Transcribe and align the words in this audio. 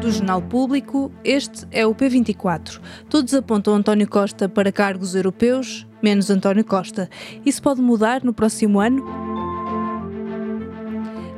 Do 0.00 0.10
Jornal 0.10 0.42
Público, 0.42 1.10
este 1.24 1.66
é 1.70 1.86
o 1.86 1.94
P24. 1.94 2.80
Todos 3.08 3.32
apontam 3.32 3.74
António 3.74 4.08
Costa 4.08 4.48
para 4.48 4.70
cargos 4.70 5.14
europeus, 5.14 5.86
menos 6.02 6.28
António 6.30 6.64
Costa. 6.64 7.08
Isso 7.44 7.62
pode 7.62 7.80
mudar 7.80 8.22
no 8.22 8.34
próximo 8.34 8.80
ano? 8.80 9.04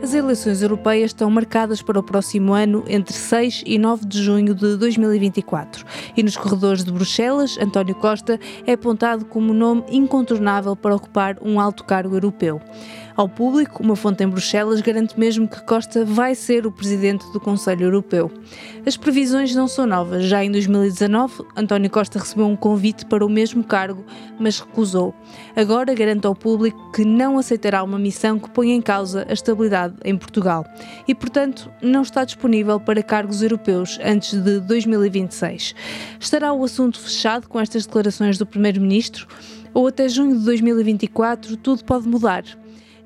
As 0.03 0.15
eleições 0.15 0.63
europeias 0.63 1.11
estão 1.11 1.29
marcadas 1.31 1.83
para 1.83 1.99
o 1.99 2.03
próximo 2.03 2.53
ano, 2.53 2.85
entre 2.87 3.13
6 3.13 3.65
e 3.67 3.79
9 3.79 4.07
de 4.07 4.23
junho 4.23 4.55
de 4.55 4.77
2024. 4.77 5.85
E 6.17 6.23
nos 6.23 6.37
corredores 6.37 6.85
de 6.85 6.93
Bruxelas, 6.93 7.59
António 7.59 7.95
Costa 7.95 8.39
é 8.67 8.75
apontado 8.75 9.25
como 9.25 9.53
nome 9.53 9.85
incontornável 9.91 10.77
para 10.77 10.95
ocupar 10.95 11.39
um 11.43 11.59
alto 11.59 11.83
cargo 11.83 12.15
europeu. 12.15 12.61
Ao 13.17 13.27
público, 13.27 13.83
uma 13.83 13.97
fonte 13.97 14.23
em 14.23 14.29
Bruxelas 14.29 14.83
garante 14.83 15.19
mesmo 15.19 15.49
que 15.49 15.63
Costa 15.63 16.05
vai 16.05 16.35
ser 16.35 16.67
o 16.67 16.71
presidente 16.71 17.25
do 17.33 17.41
Conselho 17.41 17.85
Europeu. 17.85 18.31
As 18.85 18.95
previsões 18.95 19.55
não 19.55 19.67
são 19.67 19.87
novas. 19.87 20.25
Já 20.25 20.45
em 20.45 20.51
2019, 20.51 21.43
António 21.57 21.89
Costa 21.89 22.19
recebeu 22.19 22.47
um 22.47 22.55
convite 22.55 23.07
para 23.07 23.25
o 23.25 23.29
mesmo 23.31 23.65
cargo, 23.65 24.05
mas 24.39 24.61
recusou. 24.61 25.15
Agora 25.57 25.95
garante 25.95 26.27
ao 26.27 26.35
público 26.35 26.93
que 26.93 27.07
não 27.07 27.39
aceitará 27.39 27.83
uma 27.83 27.99
missão 27.99 28.39
que 28.39 28.51
ponha 28.51 28.75
em 28.75 28.83
causa 28.83 29.25
a 29.27 29.33
estabilidade 29.33 29.95
em 30.05 30.15
Portugal 30.15 30.67
e, 31.09 31.15
portanto, 31.15 31.73
não 31.81 32.03
está 32.03 32.23
disponível 32.23 32.79
para 32.79 33.03
cargos 33.03 33.41
europeus 33.41 33.99
antes 34.05 34.39
de 34.39 34.61
2026. 34.61 35.75
Estará 36.21 36.53
o 36.53 36.63
assunto 36.63 37.01
fechado 37.01 37.49
com 37.49 37.59
estas 37.59 37.87
declarações 37.87 38.37
do 38.37 38.45
Primeiro-Ministro? 38.45 39.27
Ou 39.73 39.87
até 39.87 40.07
junho 40.07 40.37
de 40.39 40.45
2024 40.45 41.57
tudo 41.57 41.83
pode 41.83 42.07
mudar? 42.07 42.45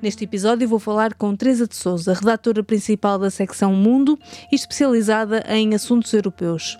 Neste 0.02 0.24
episódio 0.24 0.66
vou 0.66 0.78
falar 0.78 1.12
com 1.12 1.36
Teresa 1.36 1.66
de 1.66 1.76
Souza, 1.76 2.14
redatora 2.14 2.62
principal 2.62 3.18
da 3.18 3.28
secção 3.28 3.74
Mundo 3.74 4.18
e 4.50 4.54
especializada 4.54 5.44
em 5.46 5.74
assuntos 5.74 6.12
europeus. 6.14 6.78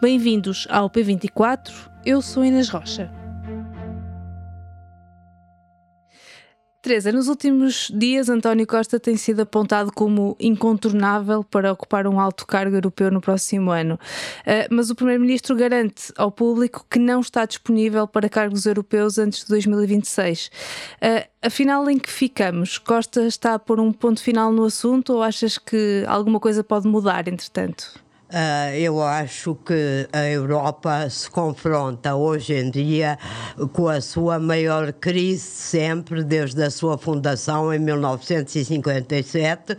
Bem-vindos 0.00 0.68
ao 0.70 0.88
P24, 0.88 1.72
eu 2.06 2.22
sou 2.22 2.44
Inês 2.44 2.68
Rocha. 2.68 3.21
Teresa, 6.82 7.12
nos 7.12 7.28
últimos 7.28 7.92
dias 7.94 8.28
António 8.28 8.66
Costa 8.66 8.98
tem 8.98 9.16
sido 9.16 9.42
apontado 9.42 9.92
como 9.92 10.36
incontornável 10.40 11.44
para 11.44 11.70
ocupar 11.70 12.08
um 12.08 12.18
alto 12.18 12.44
cargo 12.44 12.74
europeu 12.74 13.08
no 13.08 13.20
próximo 13.20 13.70
ano. 13.70 13.94
Uh, 14.40 14.66
mas 14.68 14.90
o 14.90 14.94
Primeiro-Ministro 14.96 15.54
garante 15.54 16.12
ao 16.16 16.32
público 16.32 16.84
que 16.90 16.98
não 16.98 17.20
está 17.20 17.46
disponível 17.46 18.08
para 18.08 18.28
cargos 18.28 18.66
europeus 18.66 19.16
antes 19.16 19.44
de 19.44 19.50
2026. 19.50 20.48
Uh, 20.48 21.28
afinal, 21.40 21.88
em 21.88 22.00
que 22.00 22.10
ficamos? 22.10 22.78
Costa 22.78 23.26
está 23.26 23.54
a 23.54 23.60
pôr 23.60 23.78
um 23.78 23.92
ponto 23.92 24.20
final 24.20 24.50
no 24.50 24.64
assunto 24.64 25.12
ou 25.12 25.22
achas 25.22 25.58
que 25.58 26.04
alguma 26.08 26.40
coisa 26.40 26.64
pode 26.64 26.88
mudar 26.88 27.28
entretanto? 27.28 28.02
Uh, 28.32 28.74
eu 28.76 29.02
acho 29.02 29.54
que 29.56 30.08
a 30.10 30.24
Europa 30.24 31.06
se 31.10 31.28
confronta 31.28 32.14
hoje 32.14 32.54
em 32.54 32.70
dia 32.70 33.18
com 33.74 33.88
a 33.88 34.00
sua 34.00 34.38
maior 34.38 34.90
crise 34.90 35.42
sempre, 35.42 36.24
desde 36.24 36.62
a 36.62 36.70
sua 36.70 36.96
fundação 36.96 37.74
em 37.74 37.78
1957, 37.78 39.76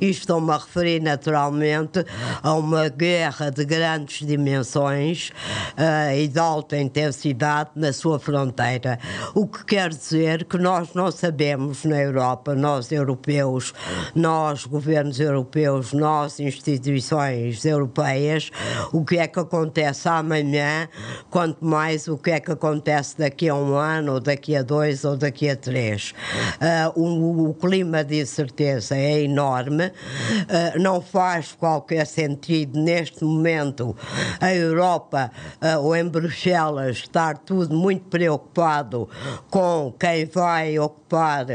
e 0.00 0.08
estou-me 0.08 0.52
a 0.52 0.56
referir 0.56 1.00
naturalmente 1.00 2.04
a 2.44 2.54
uma 2.54 2.88
guerra 2.88 3.50
de 3.50 3.64
grandes 3.64 4.24
dimensões 4.24 5.30
uh, 5.76 6.14
e 6.16 6.28
de 6.28 6.38
alta 6.38 6.76
intensidade 6.78 7.70
na 7.74 7.92
sua 7.92 8.20
fronteira. 8.20 9.00
O 9.34 9.48
que 9.48 9.64
quer 9.64 9.88
dizer 9.88 10.44
que 10.44 10.58
nós 10.58 10.94
não 10.94 11.10
sabemos 11.10 11.84
na 11.84 12.00
Europa, 12.00 12.54
nós 12.54 12.92
europeus, 12.92 13.74
nós 14.14 14.64
governos 14.64 15.18
europeus, 15.18 15.92
nós 15.92 16.38
instituições 16.38 17.64
europeias, 17.64 17.95
europeias, 17.96 18.50
o 18.92 19.04
que 19.04 19.18
é 19.18 19.26
que 19.26 19.38
acontece 19.38 20.08
amanhã, 20.08 20.88
quanto 21.30 21.64
mais 21.64 22.06
o 22.08 22.18
que 22.18 22.30
é 22.30 22.40
que 22.40 22.52
acontece 22.52 23.18
daqui 23.18 23.48
a 23.48 23.54
um 23.54 23.74
ano, 23.74 24.14
ou 24.14 24.20
daqui 24.20 24.54
a 24.54 24.62
dois, 24.62 25.04
ou 25.04 25.16
daqui 25.16 25.48
a 25.48 25.56
três. 25.56 26.12
Uh, 26.94 27.00
o, 27.00 27.50
o, 27.50 27.54
clima 27.54 28.04
de 28.04 28.20
incerteza 28.20 28.96
é 28.96 29.22
enorme, 29.22 29.86
uh, 29.86 30.80
não 30.80 31.00
faz 31.00 31.52
qualquer 31.52 32.06
sentido 32.06 32.78
neste 32.78 33.24
momento 33.24 33.96
a 34.40 34.54
Europa 34.54 35.30
uh, 35.62 35.80
ou 35.80 35.96
em 35.96 36.06
Bruxelas 36.06 36.98
estar 36.98 37.38
tudo 37.38 37.74
muito 37.74 38.04
preocupado 38.06 39.08
com 39.50 39.94
quem 39.98 40.26
vai 40.26 40.78
ocupar 40.78 41.46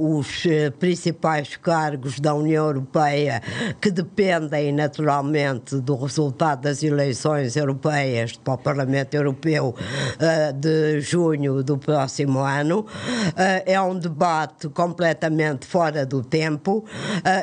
os 0.00 0.44
principais 0.78 1.56
cargos 1.56 2.18
da 2.18 2.34
União 2.34 2.66
Europeia 2.66 3.42
que 3.80 3.90
dependem 3.90 4.72
naturalmente 4.72 5.51
do 5.60 5.96
resultado 5.96 6.62
das 6.62 6.82
eleições 6.82 7.56
europeias 7.56 8.32
para 8.32 8.54
o 8.54 8.58
Parlamento 8.58 9.14
Europeu 9.14 9.74
uh, 9.74 10.52
de 10.52 11.00
junho 11.00 11.62
do 11.62 11.78
próximo 11.78 12.40
ano. 12.40 12.80
Uh, 12.80 13.62
é 13.66 13.80
um 13.80 13.98
debate 13.98 14.68
completamente 14.68 15.66
fora 15.66 16.04
do 16.06 16.22
tempo 16.22 16.78
uh, 16.78 16.84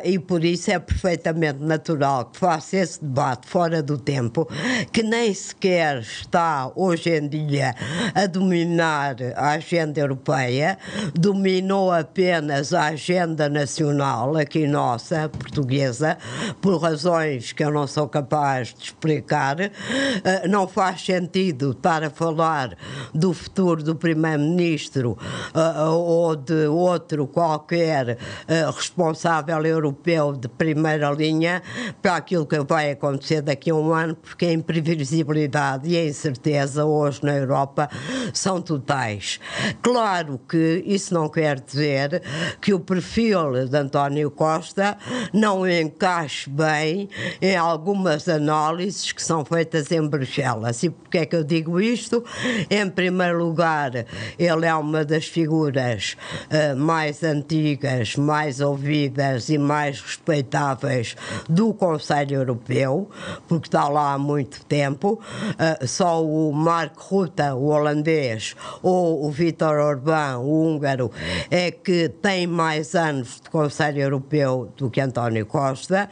e 0.04 0.18
por 0.18 0.44
isso 0.44 0.72
é 0.72 0.80
perfeitamente 0.80 1.64
natural 1.64 2.26
que 2.26 2.40
faça 2.40 2.78
esse 2.78 3.04
debate 3.04 3.48
fora 3.48 3.82
do 3.82 3.98
tempo, 3.98 4.48
que 4.92 5.04
nem 5.04 5.34
sequer 5.34 6.00
está 6.00 6.72
hoje 6.76 7.10
em 7.10 7.28
dia 7.28 7.76
a 8.14 8.26
dominar 8.26 9.16
a 9.36 9.52
agenda 9.52 10.00
europeia, 10.00 10.78
dominou 11.14 11.92
apenas 11.92 12.74
a 12.74 12.88
agenda 12.88 13.50
nacional, 13.50 14.36
aqui 14.38 14.68
nossa, 14.68 15.30
portuguesa, 15.30 16.18
por 16.62 16.82
razões 16.82 17.52
que 17.52 17.64
eu 17.64 17.72
não 17.72 17.88
sou 17.90 18.08
capaz 18.08 18.74
de 18.74 18.86
explicar. 18.86 19.58
Uh, 19.60 20.48
não 20.48 20.68
faz 20.68 21.04
sentido 21.04 21.72
estar 21.72 22.04
a 22.04 22.10
falar 22.10 22.78
do 23.14 23.34
futuro 23.34 23.84
do 23.84 23.96
Primeiro-Ministro 23.96 25.18
uh, 25.54 25.90
ou 25.90 26.36
de 26.36 26.68
outro 26.68 27.28
qualquer 27.28 28.18
uh, 28.18 28.72
responsável 28.72 29.66
europeu 29.66 30.34
de 30.34 30.48
primeira 30.48 31.12
linha 31.12 31.62
para 32.02 32.16
aquilo 32.16 32.46
que 32.46 32.60
vai 32.62 32.92
acontecer 32.92 33.42
daqui 33.42 33.72
a 33.72 33.76
um 33.76 33.94
ano, 33.94 34.16
porque 34.16 34.46
a 34.46 34.54
imprevisibilidade 34.54 35.90
e 35.90 35.98
a 35.98 36.06
incerteza 36.06 36.86
hoje 36.86 37.24
na 37.24 37.36
Europa 37.36 37.90
são 38.34 38.62
totais. 38.62 39.40
Claro 39.82 40.40
que 40.48 40.84
isso 40.86 41.14
não 41.14 41.28
quer 41.28 41.60
dizer 41.60 42.22
que 42.62 42.74
o 42.74 42.80
perfil 42.80 43.68
de 43.68 43.78
António 43.78 44.30
Costa 44.30 44.98
não 45.34 45.68
encaixe 45.68 46.50
bem 46.50 47.10
em 47.42 47.56
algum 47.56 47.79
algumas 47.80 48.28
análises 48.28 49.14
que 49.14 49.24
são 49.24 49.46
feitas 49.46 49.90
em 49.90 50.06
Bruxelas. 50.06 50.84
E 50.84 50.90
porquê 50.90 51.20
é 51.20 51.26
que 51.26 51.36
eu 51.36 51.46
digo 51.46 51.80
isto? 51.80 52.24
Em 52.70 52.90
primeiro 52.90 53.46
lugar, 53.46 54.06
ele 54.38 54.66
é 54.66 54.76
uma 54.76 55.06
das 55.06 55.26
figuras 55.28 56.18
uh, 56.52 56.76
mais 56.76 57.24
antigas, 57.24 58.18
mais 58.18 58.60
ouvidas 58.60 59.48
e 59.48 59.58
mais 59.58 60.02
respeitáveis 60.02 61.16
do 61.48 61.74
Conselho 61.74 62.36
Europeu, 62.36 63.10
porque 63.48 63.70
está 63.70 63.88
lá 63.88 64.14
há 64.14 64.18
muito 64.18 64.66
tempo. 64.66 65.22
Uh, 65.54 65.88
só 65.88 66.22
o 66.22 66.52
Mark 66.52 66.98
Rutte, 66.98 67.44
o 67.56 67.68
holandês, 67.68 68.58
ou 68.84 69.26
o 69.26 69.32
Vítor 69.32 69.78
Orbán, 69.78 70.40
o 70.40 70.66
húngaro, 70.66 71.10
é 71.50 71.72
que 71.72 72.10
tem 72.10 72.46
mais 72.46 72.94
anos 72.94 73.40
de 73.42 73.50
Conselho 73.50 74.02
Europeu 74.02 74.70
do 74.76 74.90
que 74.90 75.00
António 75.00 75.46
Costa. 75.46 76.10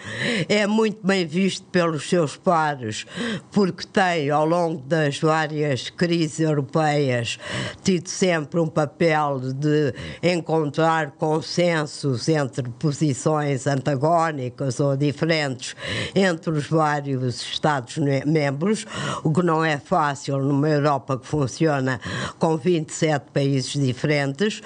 É 0.48 0.66
muito 0.66 1.06
bem 1.06 1.26
visto 1.26 1.57
pelos 1.60 2.10
seus 2.10 2.36
pares, 2.36 3.06
porque 3.52 3.86
tem, 3.86 4.30
ao 4.30 4.46
longo 4.46 4.82
das 4.82 5.20
várias 5.20 5.90
crises 5.90 6.40
europeias, 6.40 7.38
tido 7.84 8.08
sempre 8.08 8.60
um 8.60 8.68
papel 8.68 9.40
de 9.40 9.94
encontrar 10.22 11.12
consensos 11.12 12.28
entre 12.30 12.70
posições 12.70 13.68
antagónicas 13.68 14.80
ou 14.80 14.96
diferentes 14.96 15.76
entre 16.16 16.52
os 16.52 16.68
vários 16.68 17.42
Estados-membros, 17.42 18.86
o 19.24 19.32
que 19.32 19.44
não 19.44 19.64
é 19.64 19.78
fácil 19.78 20.40
numa 20.40 20.70
Europa 20.70 21.18
que 21.18 21.28
funciona 21.28 22.00
com 22.40 22.58
27 22.58 23.32
países 23.32 23.74
diferentes, 23.74 24.62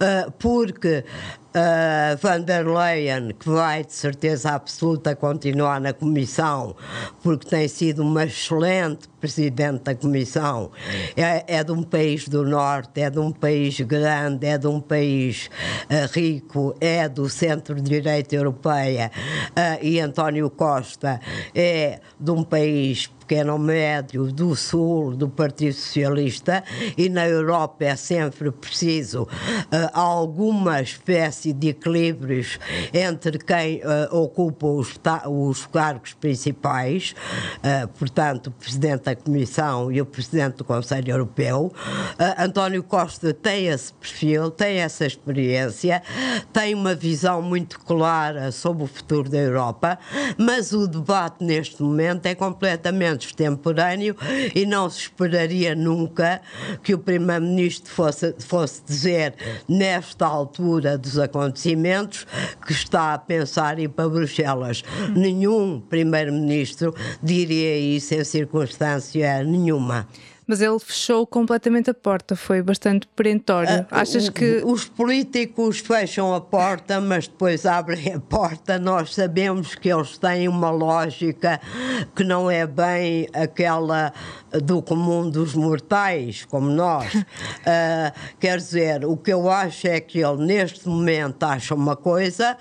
eh, 0.00 0.26
porque 0.38 1.04
uh, 1.54 2.16
van 2.20 2.44
der 2.44 2.64
Leyen, 2.64 3.32
que 3.38 3.48
vai 3.48 3.84
de 3.84 3.92
certeza 3.92 4.50
absoluta 4.50 5.14
continuar 5.14 5.80
na 5.80 5.92
Comissão, 5.92 6.74
porque 7.22 7.48
tem 7.48 7.68
sido 7.68 8.02
uma 8.02 8.24
excelente 8.24 9.08
presidente 9.20 9.84
da 9.84 9.94
Comissão, 9.94 10.70
é, 11.16 11.44
é 11.46 11.64
de 11.64 11.72
um 11.72 11.82
país 11.82 12.28
do 12.28 12.44
Norte, 12.44 13.00
é 13.00 13.10
de 13.10 13.18
um 13.18 13.30
país 13.30 13.80
grande, 13.80 14.46
é 14.46 14.58
de 14.58 14.66
um 14.66 14.80
país 14.80 15.48
uh, 15.84 16.12
rico, 16.12 16.74
é 16.80 17.08
do 17.08 17.28
centro-direita 17.28 18.34
europeia, 18.34 19.10
uh, 19.50 19.84
e 19.84 20.00
António 20.00 20.50
Costa 20.50 21.20
é 21.54 22.00
de 22.18 22.30
um 22.30 22.42
país 22.42 23.10
pequeno 23.32 23.58
médio, 23.58 24.30
do 24.30 24.54
Sul, 24.54 25.16
do 25.16 25.26
Partido 25.26 25.72
Socialista, 25.72 26.62
e 26.98 27.08
na 27.08 27.26
Europa 27.26 27.82
é 27.82 27.96
sempre 27.96 28.50
preciso 28.50 29.22
uh, 29.22 29.28
alguma 29.94 30.82
espécie 30.82 31.50
de 31.54 31.70
equilíbrios 31.70 32.58
entre 32.92 33.38
quem 33.38 33.76
uh, 33.78 34.14
ocupa 34.14 34.66
os, 34.66 35.00
os, 35.30 35.64
cargos 35.64 36.12
principais, 36.12 37.14
uh, 37.64 37.88
portanto, 37.96 38.48
o 38.48 38.50
Presidente 38.50 39.04
da 39.04 39.16
Comissão 39.16 39.90
e 39.90 39.98
o 39.98 40.04
Presidente 40.04 40.56
do 40.56 40.64
Conselho 40.64 41.10
Europeu. 41.10 41.72
António 42.38 42.82
Costa 42.82 43.32
tem 43.32 43.68
esse 43.68 43.94
perfil, 43.94 44.50
tem 44.50 44.76
essa 44.78 45.06
experiência, 45.06 46.02
tem 46.52 46.74
uma 46.74 46.94
visão 46.94 47.40
muito 47.40 47.80
clara 47.80 48.52
sobre 48.52 48.84
o 48.84 48.86
futuro 48.86 49.30
da 49.30 49.38
Europa, 49.38 49.98
mas 50.36 50.72
o 50.72 50.86
debate 50.86 51.42
neste 51.42 51.82
momento 51.82 52.26
é 52.26 52.34
completamente 52.34 53.21
extemporâneo 53.26 54.16
e 54.54 54.64
não 54.66 54.88
se 54.88 55.02
esperaria 55.02 55.74
nunca 55.74 56.40
que 56.82 56.94
o 56.94 56.98
Primeiro-Ministro 56.98 57.92
fosse, 57.92 58.34
fosse 58.38 58.82
dizer, 58.84 59.34
nesta 59.68 60.26
altura 60.26 60.96
dos 60.98 61.18
acontecimentos, 61.18 62.26
que 62.66 62.72
está 62.72 63.14
a 63.14 63.18
pensar 63.18 63.78
em 63.78 63.84
ir 63.84 63.88
para 63.88 64.08
Bruxelas. 64.08 64.82
Nenhum 65.14 65.80
Primeiro-Ministro 65.80 66.94
diria 67.22 67.76
isso 67.78 68.14
em 68.14 68.24
circunstância 68.24 69.42
nenhuma 69.42 70.06
mas 70.52 70.60
ele 70.60 70.78
fechou 70.78 71.26
completamente 71.26 71.88
a 71.88 71.94
porta, 71.94 72.36
foi 72.36 72.60
bastante 72.60 73.06
perentório. 73.16 73.86
Ah, 73.90 74.02
Achas 74.02 74.28
que. 74.28 74.60
Os 74.62 74.84
políticos 74.84 75.78
fecham 75.78 76.34
a 76.34 76.42
porta, 76.42 77.00
mas 77.00 77.26
depois 77.26 77.64
abrem 77.64 78.12
a 78.12 78.20
porta. 78.20 78.78
Nós 78.78 79.14
sabemos 79.14 79.74
que 79.74 79.90
eles 79.90 80.18
têm 80.18 80.48
uma 80.48 80.68
lógica 80.70 81.58
que 82.14 82.22
não 82.22 82.50
é 82.50 82.66
bem 82.66 83.26
aquela 83.32 84.12
do 84.60 84.82
comum 84.82 85.28
dos 85.30 85.54
mortais, 85.54 86.44
como 86.44 86.68
nós. 86.70 87.14
uh, 87.14 87.24
quer 88.38 88.58
dizer, 88.58 89.04
o 89.04 89.16
que 89.16 89.32
eu 89.32 89.48
acho 89.48 89.86
é 89.86 90.00
que 90.00 90.18
ele 90.18 90.44
neste 90.44 90.88
momento 90.88 91.42
acha 91.44 91.74
uma 91.74 91.96
coisa, 91.96 92.56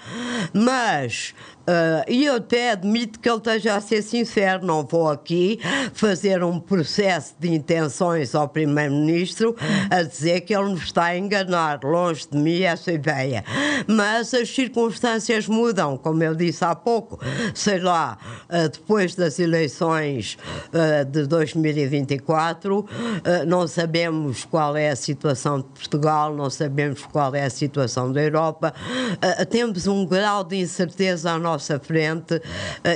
mas 0.53 1.33
Uh, 1.61 2.03
e 2.07 2.25
eu 2.25 2.35
até 2.35 2.71
admito 2.71 3.19
que 3.19 3.29
ele 3.29 3.37
esteja 3.37 3.75
a 3.75 3.81
ser 3.81 4.01
sincero, 4.01 4.65
não 4.65 4.83
vou 4.83 5.09
aqui 5.09 5.59
fazer 5.93 6.43
um 6.43 6.59
processo 6.59 7.35
de 7.39 7.53
intenções 7.53 8.33
ao 8.33 8.49
Primeiro-Ministro 8.49 9.55
a 9.89 10.01
dizer 10.01 10.41
que 10.41 10.55
ele 10.55 10.69
nos 10.69 10.85
está 10.85 11.05
a 11.05 11.17
enganar, 11.17 11.79
longe 11.83 12.27
de 12.29 12.37
mim 12.37 12.61
essa 12.63 12.91
ideia. 12.91 13.43
Mas 13.87 14.33
as 14.33 14.49
circunstâncias 14.49 15.47
mudam, 15.47 15.97
como 15.97 16.23
eu 16.23 16.33
disse 16.33 16.65
há 16.65 16.73
pouco, 16.73 17.19
sei 17.53 17.79
lá, 17.79 18.17
uh, 18.49 18.67
depois 18.67 19.13
das 19.13 19.37
eleições 19.37 20.39
uh, 20.73 21.05
de 21.05 21.27
2024, 21.89 22.85
não 23.47 23.67
sabemos 23.67 24.45
qual 24.45 24.75
é 24.75 24.89
a 24.89 24.95
situação 24.95 25.59
de 25.59 25.65
Portugal, 25.65 26.33
não 26.35 26.49
sabemos 26.49 27.05
qual 27.05 27.33
é 27.35 27.45
a 27.45 27.49
situação 27.49 28.11
da 28.11 28.21
Europa, 28.21 28.73
temos 29.49 29.87
um 29.87 30.05
grau 30.05 30.43
de 30.43 30.57
incerteza 30.57 31.31
à 31.31 31.39
nossa 31.39 31.79
frente 31.79 32.35
uh, 32.35 32.41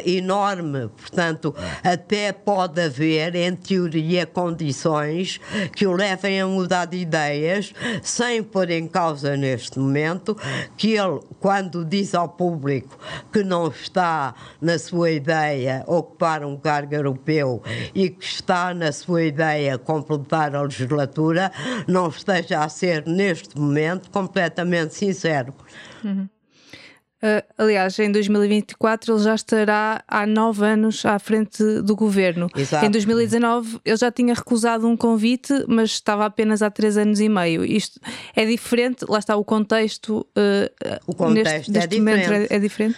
enorme. 0.06 0.90
Portanto, 0.90 1.54
até 1.84 2.32
pode 2.32 2.82
haver, 2.82 3.36
em 3.36 3.56
teoria, 3.56 4.26
condições 4.26 5.40
que 5.76 5.86
o 5.86 5.94
levem 5.94 6.42
a 6.42 6.48
mudar 6.48 6.86
de 6.86 6.98
ideias, 6.98 7.74
sem 8.02 8.44
pôr 8.44 8.70
em 8.70 8.88
causa 8.88 9.36
neste 9.36 9.80
momento 9.80 10.38
que 10.78 10.94
ele, 10.94 11.20
quando 11.40 11.84
diz 11.84 12.14
ao 12.14 12.30
público 12.30 12.98
que 13.32 13.44
não 13.44 13.68
está 13.68 14.34
na 14.62 14.78
sua 14.78 15.12
ideia 15.12 15.84
ocupar 15.88 16.44
um 16.44 16.58
cargo 16.58 16.94
europeu 16.94 17.62
e 17.94 18.10
que 18.10 18.26
está 18.26 18.74
na 18.76 18.92
sua 18.92 19.24
ideia 19.24 19.78
completar 19.78 20.56
a 20.56 20.62
legislatura, 20.62 21.52
não 21.88 22.10
esteja 22.10 22.64
a 22.64 22.70
ser, 22.70 23.06
neste 23.08 23.58
momento, 23.58 24.12
completamente 24.12 24.94
sincero. 24.94 25.54
Uhum. 26.04 26.28
Uh, 27.24 27.42
aliás, 27.58 27.98
em 27.98 28.12
2024 28.12 29.16
ele 29.16 29.24
já 29.24 29.34
estará 29.34 30.04
há 30.08 30.28
nove 30.28 30.64
anos 30.64 31.04
à 31.06 31.18
frente 31.18 31.64
do 31.82 31.96
governo. 31.96 32.50
Exato. 32.56 32.86
Em 32.86 32.92
2019 32.92 33.80
ele 33.84 33.98
já 33.98 34.12
tinha 34.12 34.34
recusado 34.34 34.88
um 34.88 34.96
convite, 34.96 35.52
mas 35.68 35.92
estava 35.92 36.26
apenas 36.26 36.62
há 36.62 36.70
três 36.70 36.98
anos 36.98 37.20
e 37.20 37.28
meio. 37.28 37.66
Isto 37.66 38.00
é 38.36 38.46
diferente, 38.46 39.06
lá 39.10 39.18
está 39.18 39.36
o 39.36 39.44
contexto. 39.44 40.28
Uh, 40.38 41.00
o 41.08 41.16
contexto 41.16 41.72
neste, 41.72 41.72
neste 41.72 41.96
é, 41.96 42.00
diferente. 42.00 42.54
É, 42.54 42.56
é 42.58 42.60
diferente. 42.60 42.98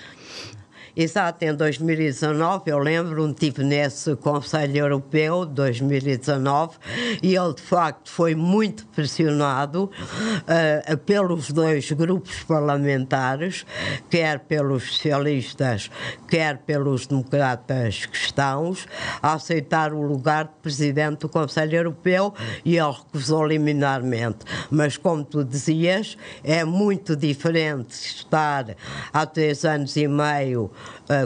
Exato, 0.99 1.45
em 1.45 1.53
2019, 1.53 2.71
eu 2.71 2.79
lembro-me, 2.79 3.31
estive 3.31 3.63
nesse 3.63 4.15
Conselho 4.15 4.77
Europeu 4.77 5.45
de 5.45 5.53
2019 5.53 6.75
e 7.21 7.35
ele 7.35 7.53
de 7.53 7.61
facto 7.61 8.09
foi 8.09 8.33
muito 8.33 8.83
pressionado 8.87 9.91
uh, 9.91 10.97
pelos 11.05 11.51
dois 11.51 11.91
grupos 11.91 12.41
parlamentares, 12.41 13.63
quer 14.09 14.39
pelos 14.39 14.91
socialistas, 14.95 15.91
quer 16.27 16.57
pelos 16.65 17.05
democratas 17.05 18.07
cristãos, 18.07 18.87
a 19.21 19.33
aceitar 19.33 19.93
o 19.93 20.01
lugar 20.01 20.45
de 20.45 20.53
presidente 20.63 21.19
do 21.19 21.29
Conselho 21.29 21.75
Europeu 21.75 22.33
e 22.65 22.75
ele 22.75 22.91
recusou 22.91 23.45
liminarmente. 23.45 24.39
Mas, 24.71 24.97
como 24.97 25.23
tu 25.23 25.43
dizias, 25.43 26.17
é 26.43 26.63
muito 26.63 27.15
diferente 27.15 27.91
estar 27.91 28.75
há 29.13 29.27
três 29.27 29.63
anos 29.63 29.95
e 29.95 30.07
meio 30.07 30.71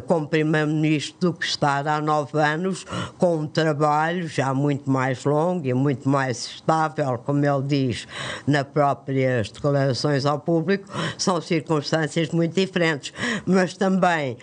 como 0.07 0.27
Primeiro-Ministro 0.27 1.31
do 1.31 1.33
que 1.33 1.45
estar 1.45 1.87
há 1.87 1.99
nove 1.99 2.39
anos 2.39 2.85
com 3.17 3.37
um 3.37 3.47
trabalho 3.47 4.27
já 4.27 4.53
muito 4.53 4.89
mais 4.89 5.23
longo 5.23 5.67
e 5.67 5.73
muito 5.73 6.07
mais 6.07 6.45
estável, 6.45 7.17
como 7.17 7.45
ele 7.45 7.63
diz 7.63 8.07
nas 8.45 8.63
próprias 8.63 9.49
declarações 9.49 10.25
ao 10.25 10.39
público, 10.39 10.87
são 11.17 11.41
circunstâncias 11.41 12.29
muito 12.29 12.53
diferentes. 12.53 13.13
Mas 13.45 13.73
também 13.73 14.37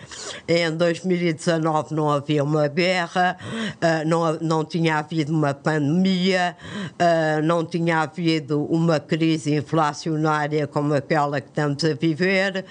em 0.47 0.75
2019 0.75 1.93
não 1.93 2.09
havia 2.09 2.43
uma 2.43 2.67
guerra, 2.67 3.37
uh, 3.41 4.07
não, 4.07 4.33
não 4.41 4.65
tinha 4.65 4.97
havido 4.97 5.33
uma 5.33 5.53
pandemia, 5.53 6.55
uh, 6.83 7.41
não 7.43 7.65
tinha 7.65 7.99
havido 8.01 8.63
uma 8.65 8.99
crise 8.99 9.55
inflacionária 9.55 10.67
como 10.67 10.93
aquela 10.93 11.39
que 11.39 11.49
estamos 11.49 11.83
a 11.83 11.93
viver. 11.93 12.65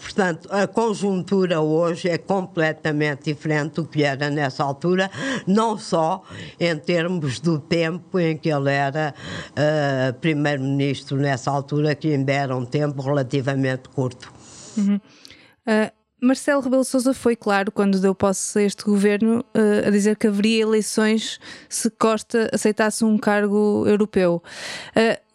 Portanto, 0.00 0.48
a 0.50 0.66
conjuntura 0.66 1.60
hoje 1.66 2.08
é 2.08 2.18
completamente 2.18 3.24
diferente 3.24 3.74
do 3.74 3.84
que 3.84 4.02
era 4.02 4.30
nessa 4.30 4.64
altura, 4.64 5.10
não 5.46 5.78
só 5.78 6.22
em 6.58 6.76
termos 6.76 7.40
do 7.40 7.58
tempo 7.58 8.18
em 8.18 8.36
que 8.36 8.48
ele 8.48 8.70
era 8.70 9.14
uh, 9.50 10.18
primeiro-ministro 10.20 11.16
nessa 11.16 11.50
altura, 11.50 11.94
que 11.94 12.12
ainda 12.12 12.32
era 12.32 12.56
um 12.56 12.64
tempo 12.64 13.02
relativamente 13.02 13.88
curto. 13.88 14.32
Uhum. 14.76 14.96
Uh, 14.96 15.90
Marcelo 16.20 16.62
Rebelo 16.62 16.84
Sousa 16.84 17.12
foi 17.12 17.36
claro 17.36 17.70
quando 17.70 18.00
deu 18.00 18.14
posse 18.14 18.58
a 18.58 18.62
este 18.62 18.84
governo 18.84 19.40
uh, 19.40 19.86
a 19.86 19.90
dizer 19.90 20.16
que 20.16 20.26
haveria 20.26 20.62
eleições 20.62 21.38
se 21.68 21.90
Costa 21.90 22.48
aceitasse 22.52 23.04
um 23.04 23.18
cargo 23.18 23.84
europeu. 23.86 24.42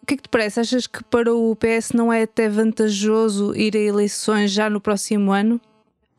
O 0.02 0.06
que 0.06 0.14
é 0.14 0.16
que 0.16 0.22
te 0.24 0.28
parece? 0.28 0.58
Achas 0.58 0.88
que 0.88 1.02
para 1.04 1.32
o 1.32 1.54
PS 1.54 1.92
não 1.92 2.12
é 2.12 2.22
até 2.22 2.48
vantajoso 2.48 3.54
ir 3.54 3.76
a 3.76 3.80
eleições 3.80 4.50
já 4.50 4.68
no 4.68 4.80
próximo 4.80 5.30
ano? 5.30 5.60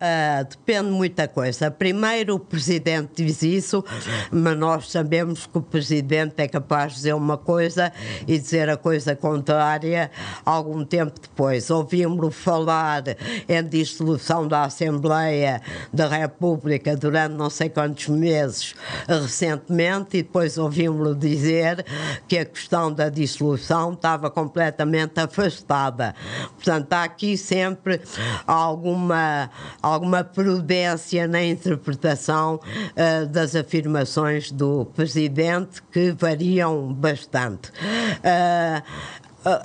Uh, 0.03 0.43
depende 0.43 0.89
de 0.89 0.91
muita 0.91 1.29
coisa. 1.29 1.72
Primeiro, 1.72 2.36
o 2.36 2.39
presidente 2.39 3.24
diz 3.24 3.41
isso, 3.41 3.86
mas 4.29 4.57
nós 4.57 4.91
sabemos 4.91 5.45
que 5.45 5.57
o 5.57 5.62
presidente 5.62 6.33
é 6.39 6.48
capaz 6.50 6.91
de 6.91 6.98
dizer 6.98 7.13
uma 7.13 7.38
coisa 7.38 7.89
e 8.27 8.38
dizer 8.38 8.69
a 8.69 8.75
coisa 8.75 9.15
contrária 9.15 10.12
algum 10.45 10.83
tempo 10.83 11.17
depois. 11.22 11.69
Ouvimos-lo 11.69 12.31
falar 12.31 13.03
em 13.48 13.63
dissolução 13.63 14.45
da 14.45 14.63
Assembleia 14.63 15.62
da 15.93 16.10
República 16.10 16.98
durante 16.98 17.36
não 17.36 17.50
sei 17.50 17.69
quantos 17.69 18.10
meses 18.10 18.75
recentemente 19.07 20.17
e 20.17 20.24
depois 20.24 20.57
ouvimos-lo 20.57 21.15
dizer 21.15 21.86
que 22.27 22.39
a 22.39 22.43
questão 22.43 22.91
da 22.91 23.07
dissolução 23.07 23.93
estava 23.93 24.29
completamente 24.29 25.17
afastada. 25.17 26.13
Portanto, 26.55 26.91
há 26.91 27.03
aqui 27.03 27.38
sempre 27.38 28.01
alguma 28.45 29.50
alguma 29.93 30.23
prudência 30.23 31.27
na 31.27 31.43
interpretação 31.43 32.55
uh, 32.55 33.27
das 33.27 33.55
afirmações 33.55 34.51
do 34.51 34.85
presidente 34.95 35.81
que 35.91 36.12
variam 36.12 36.93
bastante. 36.93 37.69
Uh, 37.69 38.83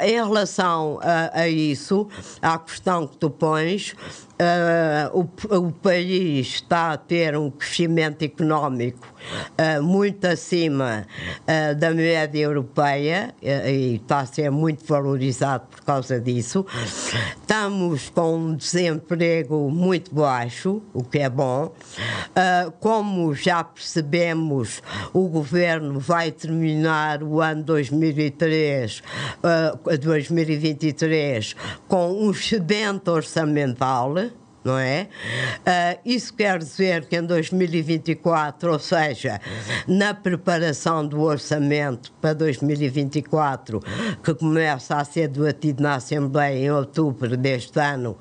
em 0.01 0.15
relação 0.15 0.99
a, 1.03 1.41
a, 1.43 1.49
isso, 1.49 2.09
à 2.43 2.59
questão 2.59 3.07
que 3.07 3.17
tu 3.17 3.31
pões, 3.31 3.95
Uh, 4.41 5.19
o, 5.19 5.57
o, 5.57 5.73
país 5.73 6.47
está 6.47 6.93
a 6.93 6.97
ter 6.97 7.37
um 7.37 7.51
crescimento 7.51 8.23
económico 8.23 9.13
uh, 9.59 9.83
muito 9.83 10.29
acima 10.29 11.09
uh, 11.43 11.75
da 11.75 11.91
média 11.91 12.39
europeia 12.39 13.35
e 13.43 13.97
está 13.97 14.21
a 14.21 14.27
ser 14.27 14.53
muito 14.53 14.85
valorizado 14.87 15.67
por 15.67 15.81
causa 15.81 16.21
disso. 16.21 16.65
Estamos 17.41 18.11
com 18.11 18.37
um 18.37 18.55
desemprego 18.55 19.69
muito 19.73 20.15
baixo, 20.15 20.83
o 20.95 21.03
que 21.03 21.19
é 21.19 21.29
bom. 21.29 21.73
como 22.79 23.35
já 23.35 23.65
percebemos, 23.65 24.81
o 25.13 25.29
governo 25.29 25.99
vai 25.99 26.31
terminar 26.31 27.25
o 27.25 27.41
ano 27.41 27.65
2003, 27.65 29.03
2023 30.01 31.57
com 31.89 32.13
um 32.13 32.31
excedente 32.31 33.11
orçamental 33.11 34.15
não 34.69 34.79
é? 34.79 35.09
Uh, 35.61 36.01
isso 36.05 36.35
quer 36.35 36.59
dizer 36.59 37.07
que 37.07 37.17
em 37.17 37.23
2024, 37.23 38.73
ou 38.73 38.79
seja, 38.79 39.41
na 39.87 40.13
preparação 40.13 41.07
do 41.07 41.23
orçamento 41.23 42.13
para 42.21 42.35
2024, 42.35 43.81
que 44.23 44.35
começa 44.35 44.97
a 44.97 45.05
ser 45.05 45.29
debatido 45.29 45.83
na 45.83 45.95
Assembleia 45.95 46.67
em 46.67 46.71
outubro 46.71 47.37
deste 47.37 47.81
ano, 47.81 48.17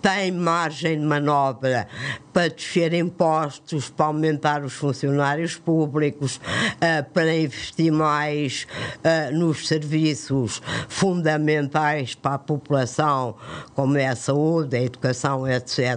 tem 0.00 0.32
margem 0.32 0.98
de 0.98 1.04
manobra 1.04 1.86
para 2.32 2.48
descer 2.48 2.94
impostos, 2.94 3.90
para 3.90 4.06
aumentar 4.06 4.64
os 4.64 4.72
funcionários 4.72 5.56
públicos, 5.56 6.36
uh, 6.36 7.10
para 7.12 7.36
investir 7.36 7.92
mais 7.92 8.66
uh, 8.98 9.36
nos 9.36 9.66
serviços 9.66 10.62
fundamentais 10.88 12.14
para 12.14 12.36
a 12.36 12.38
população, 12.38 13.34
como 13.74 13.98
é 13.98 14.06
a 14.06 14.16
saúde, 14.16 14.76
a 14.76 14.82
educação, 14.82 15.46
etc. 15.46 15.89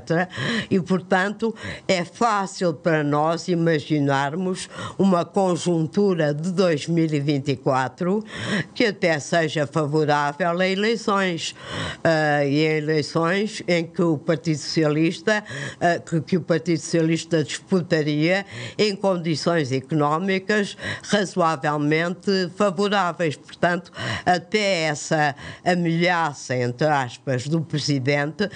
E, 0.70 0.80
portanto, 0.80 1.54
é 1.88 2.04
fácil 2.04 2.74
para 2.74 3.04
nós 3.04 3.48
imaginarmos 3.48 4.70
uma 4.98 5.24
conjuntura 5.24 6.34
de 6.34 6.52
2024 6.52 8.24
que 8.74 8.86
até 8.86 9.20
seja 9.20 9.68
favorável 9.68 10.60
a 10.60 10.68
eleições. 10.68 11.52
Uh, 11.52 12.48
e 12.48 12.68
a 12.68 12.78
eleições 12.78 13.62
em 13.68 13.86
que 13.86 14.02
o 14.02 14.18
Partido 14.18 14.58
Socialista, 14.58 15.44
que 16.10 16.34
que 16.34 16.38
o 16.38 16.42
Partido 16.42 16.80
Socialista 16.80 17.44
disputaria 17.44 18.44
em 18.78 18.96
condições 18.96 19.72
económicas 19.72 20.76
razoavelmente 21.04 22.50
favoráveis. 22.56 23.36
Portanto, 23.36 23.92
até 24.26 24.84
essa 24.84 25.36
ameaça, 25.64 26.56
entre 26.56 26.88
aspas, 26.88 27.48
do 27.48 27.62
Presidente 27.62 28.46
uh, 28.46 28.50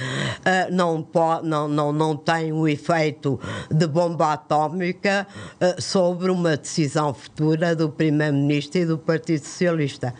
não, 0.71 1.03
pode, 1.03 1.26
não, 1.43 1.67
não, 1.67 1.91
não 1.91 2.15
tem 2.15 2.51
o 2.51 2.67
efeito 2.67 3.39
de 3.69 3.87
bomba 3.87 4.33
atómica 4.33 5.27
uh, 5.61 5.81
sobre 5.81 6.31
uma 6.31 6.57
decisão 6.57 7.13
futura 7.13 7.75
do 7.75 7.89
Primeiro-Ministro 7.89 8.81
e 8.81 8.85
do 8.85 8.97
Partido 8.97 9.43
Socialista. 9.43 10.13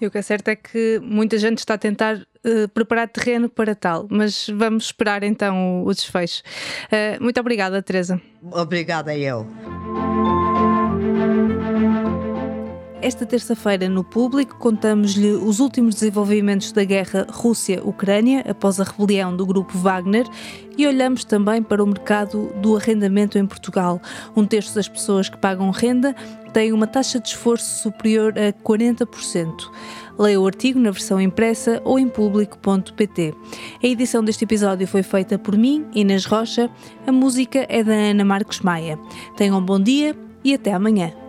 E 0.00 0.06
o 0.06 0.10
que 0.10 0.18
é 0.18 0.22
certo 0.22 0.48
é 0.48 0.56
que 0.56 1.00
muita 1.02 1.38
gente 1.38 1.58
está 1.58 1.74
a 1.74 1.78
tentar 1.78 2.16
uh, 2.16 2.68
preparar 2.72 3.08
terreno 3.08 3.48
para 3.48 3.74
tal, 3.74 4.06
mas 4.10 4.48
vamos 4.48 4.86
esperar 4.86 5.22
então 5.22 5.82
o, 5.82 5.88
o 5.88 5.94
desfecho. 5.94 6.42
Uh, 6.86 7.22
muito 7.22 7.40
obrigada, 7.40 7.82
Teresa. 7.82 8.20
Obrigada 8.52 9.16
eu. 9.16 9.46
Esta 13.04 13.26
terça-feira, 13.26 13.86
no 13.86 14.02
público, 14.02 14.56
contamos-lhe 14.56 15.32
os 15.32 15.60
últimos 15.60 15.96
desenvolvimentos 15.96 16.72
da 16.72 16.84
guerra 16.84 17.26
Rússia-Ucrânia 17.28 18.42
após 18.48 18.80
a 18.80 18.84
rebelião 18.84 19.36
do 19.36 19.44
grupo 19.44 19.76
Wagner 19.76 20.26
e 20.78 20.86
olhamos 20.86 21.22
também 21.22 21.62
para 21.62 21.84
o 21.84 21.86
mercado 21.86 22.50
do 22.62 22.74
arrendamento 22.74 23.36
em 23.36 23.44
Portugal. 23.44 24.00
Um 24.34 24.46
terço 24.46 24.74
das 24.74 24.88
pessoas 24.88 25.28
que 25.28 25.36
pagam 25.36 25.70
renda 25.70 26.16
têm 26.54 26.72
uma 26.72 26.86
taxa 26.86 27.20
de 27.20 27.28
esforço 27.28 27.82
superior 27.82 28.32
a 28.38 28.54
40%. 28.66 29.52
Leia 30.18 30.40
o 30.40 30.46
artigo 30.46 30.80
na 30.80 30.90
versão 30.90 31.20
impressa 31.20 31.82
ou 31.84 31.98
em 31.98 32.08
público.pt. 32.08 33.34
A 33.82 33.86
edição 33.86 34.24
deste 34.24 34.44
episódio 34.44 34.88
foi 34.88 35.02
feita 35.02 35.38
por 35.38 35.58
mim, 35.58 35.84
Inês 35.94 36.24
Rocha. 36.24 36.70
A 37.06 37.12
música 37.12 37.66
é 37.68 37.84
da 37.84 37.92
Ana 37.92 38.24
Marcos 38.24 38.60
Maia. 38.60 38.98
Tenham 39.36 39.58
um 39.58 39.62
bom 39.62 39.78
dia 39.78 40.16
e 40.42 40.54
até 40.54 40.72
amanhã. 40.72 41.23